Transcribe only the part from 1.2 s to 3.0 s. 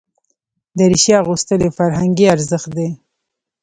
اغوستل یو فرهنګي ارزښت دی.